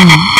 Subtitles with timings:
[0.00, 0.37] Mm-hmm.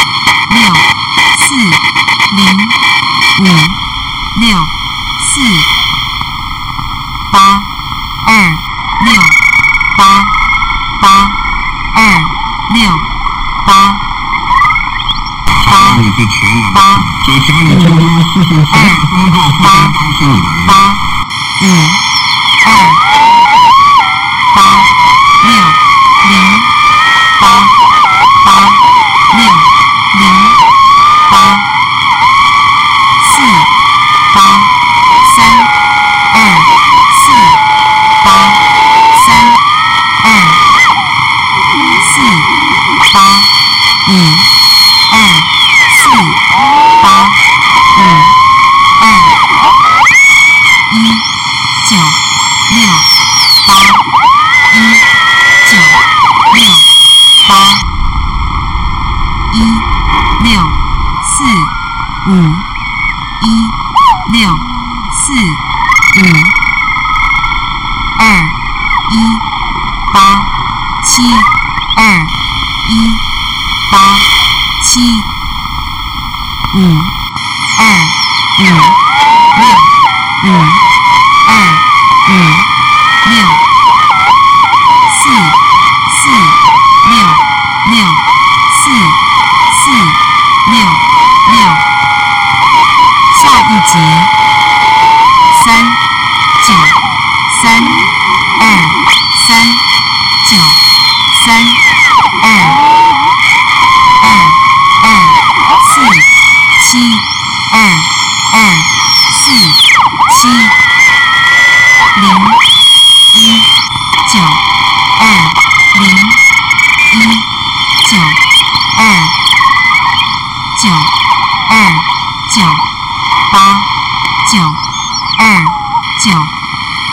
[44.11, 44.35] Mm.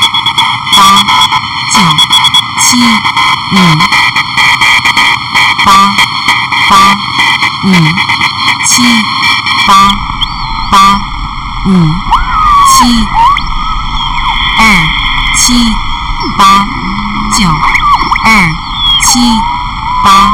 [19.12, 19.18] 七
[20.04, 20.30] 八，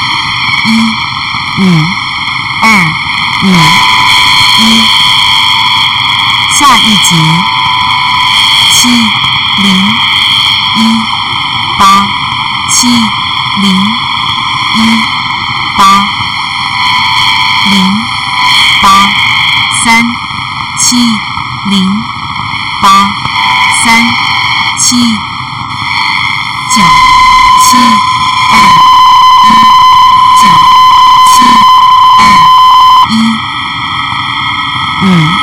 [35.06, 35.35] Mm.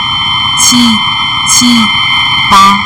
[0.60, 0.76] 七
[1.50, 1.84] 七
[2.52, 2.77] 八。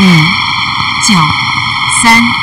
[0.00, 0.02] 五
[1.02, 1.14] 九
[2.02, 2.39] 三。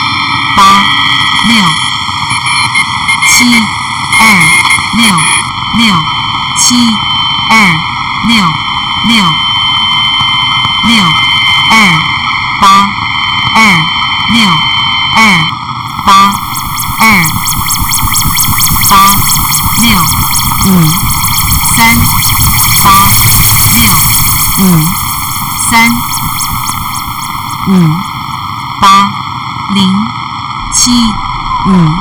[0.57, 0.63] 八
[1.47, 1.63] 六
[3.27, 3.45] 七
[4.19, 4.27] 二
[4.97, 5.07] 六
[5.77, 5.95] 六
[6.59, 6.75] 七
[7.51, 7.57] 二
[8.27, 8.51] 六
[9.07, 9.23] 六
[10.87, 10.95] 六
[11.71, 11.99] 二
[12.59, 12.85] 八
[13.55, 13.61] 二
[14.33, 14.45] 六
[15.15, 15.21] 二
[16.05, 16.33] 八
[16.99, 17.23] 二
[18.89, 18.95] 八
[19.77, 19.87] 六
[20.67, 20.69] 五
[21.79, 21.79] 三
[22.83, 23.13] 八六
[24.59, 24.61] 五
[25.69, 25.71] 三
[27.67, 27.71] 五。
[31.67, 32.00] 嗯。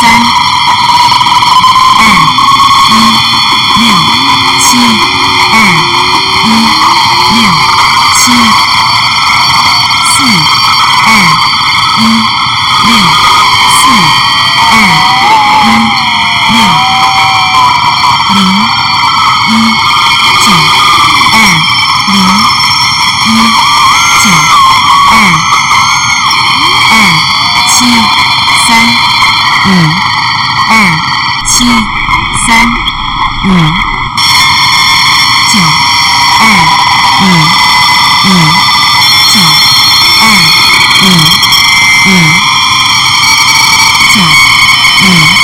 [0.00, 0.39] Jackson.
[45.02, 45.39] Mm-hmm.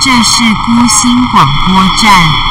[0.00, 2.41] 这是孤星广播站。